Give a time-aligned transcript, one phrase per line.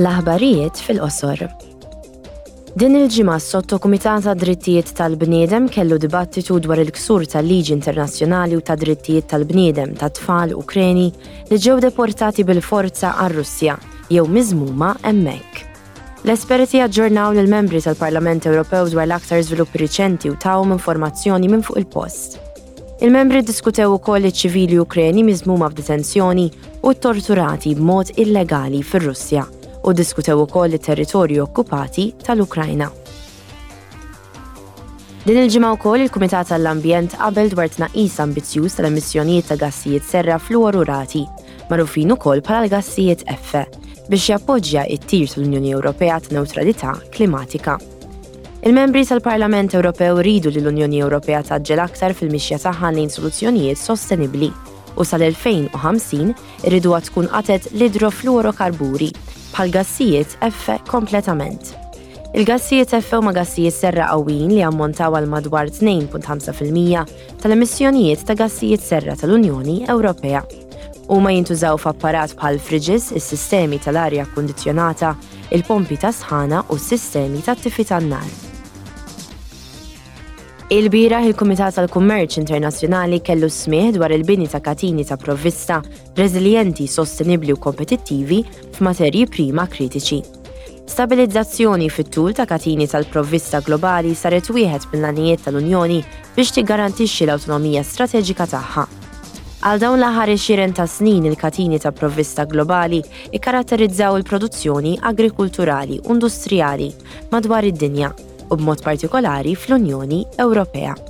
[0.00, 1.42] l-aħbarijiet fil-qosor.
[2.80, 9.26] Din il-ġimgħa s sottokumitata Drittijiet tal-Bniedem kellu dibattitu dwar il-ksur tal-Liġi Internazzjonali u ta' Drittijiet
[9.32, 11.08] tal-Bniedem ta' tfal Ukreni
[11.50, 13.76] li ġew deportati bil-forza għar-Russja
[14.14, 15.66] jew miżmuma hemmhekk.
[16.24, 22.36] L-esperti aġġornaw lill-membri tal-Parlament Ewropew dwar l-aktar żvilupp riċenti u tawhom informazzjoni minn fuq il-post.
[23.02, 26.48] Il-membri diskutew ukoll iċ-ċivili Ukreni miżmuma f'detenzjoni
[26.86, 29.48] u torturati b'mod illegali fir-Russja
[29.82, 32.88] u diskutew ukoll it-territorju okkupati tal-Ukrajna.
[35.24, 41.26] Din il-ġimgħa wkoll il-Kumitat tal-Ambjent qabel dwar tnaqis ambizzjuż tal-emissjonijiet ta' gassijiet serra fluorurati,
[41.70, 43.62] magħrufin ukoll bħala l-gassijiet F,
[44.08, 47.76] biex jappoġġja t-tir tal-Unjoni Ewropea t-neutralità klimatika.
[48.66, 54.50] Il-membri tal-Parlament Ewropew ridu li l-Unjoni Ewropea taġġel aktar fil-mixja tagħha lejn soluzzjonijiet sostenibbli
[55.00, 56.32] u sal-2050
[56.68, 59.12] irridu tkun qatet l-idrofluorokarburi
[59.52, 61.74] bħal gassijiet effe kompletament.
[62.32, 69.16] Il-gassijiet F huma gassijiet serra qawwin li ammontaw għal madwar 2.5% tal-emissjonijiet ta' gassijiet serra
[69.18, 70.44] tal-Unjoni Ewropea.
[71.10, 75.16] Huma jintużaw f'apparat bħal friġis, is-sistemi tal-arja kondizjonata,
[75.50, 78.46] il-pompi ta' sħana u s-sistemi tat tifi tan-nar.
[80.70, 85.80] Il-bira il-Kumitat tal-Kummerċ Internazzjonali kellu smieħ dwar il-bini ta' katini ta' provvista
[86.14, 88.36] reżiljenti, sostenibli u kompetittivi
[88.76, 90.20] f'materji prima kritiċi.
[90.92, 95.98] Stabilizzazzjoni fit-tul ta' katini tal-provvista globali saret wieħed mill-anijiet tal-Unjoni
[96.38, 98.86] biex tiggarantixxi l-awtonomija strateġika tagħha.
[99.66, 103.02] Għal dawn l-aħħar xiren ta' snin il-katini ta' provvista globali
[103.34, 108.14] ikkaratterizzaw il-produzzjoni agrikulturali industriali industrijali madwar id-dinja
[108.50, 111.09] u b'mod partikolari fl-Unjoni Ewropea.